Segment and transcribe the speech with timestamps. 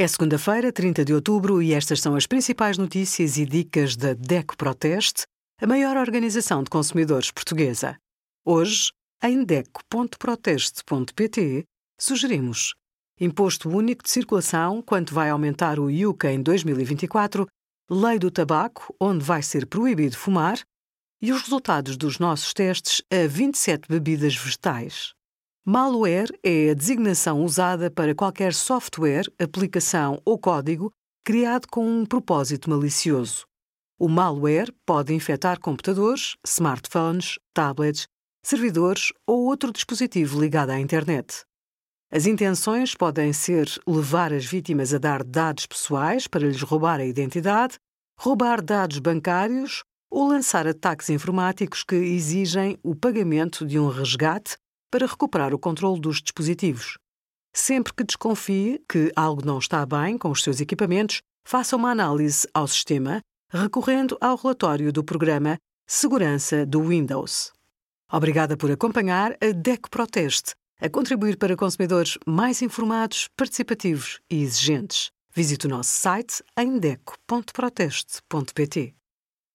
[0.00, 4.56] É segunda-feira, 30 de outubro, e estas são as principais notícias e dicas da DECO
[4.56, 5.26] Proteste,
[5.60, 7.98] a maior organização de consumidores portuguesa.
[8.42, 8.92] Hoje,
[9.22, 11.64] em DECO.proteste.pt,
[12.00, 12.74] sugerimos
[13.20, 17.46] Imposto Único de Circulação, quanto vai aumentar o IUC em 2024,
[17.90, 20.62] Lei do Tabaco, onde vai ser proibido fumar,
[21.20, 25.12] e os resultados dos nossos testes a 27 bebidas vegetais.
[25.72, 30.90] Malware é a designação usada para qualquer software, aplicação ou código
[31.24, 33.46] criado com um propósito malicioso.
[33.96, 38.08] O malware pode infectar computadores, smartphones, tablets,
[38.44, 41.44] servidores ou outro dispositivo ligado à internet.
[42.10, 47.06] As intenções podem ser levar as vítimas a dar dados pessoais para lhes roubar a
[47.06, 47.78] identidade,
[48.18, 54.56] roubar dados bancários ou lançar ataques informáticos que exigem o pagamento de um resgate
[54.90, 56.98] para recuperar o controle dos dispositivos.
[57.54, 62.48] Sempre que desconfie que algo não está bem com os seus equipamentos, faça uma análise
[62.54, 67.52] ao sistema recorrendo ao relatório do programa Segurança do Windows.
[68.12, 75.10] Obrigada por acompanhar a DEC Proteste, a contribuir para consumidores mais informados, participativos e exigentes.
[75.34, 78.99] Visite o nosso site em deco.proteste.pt.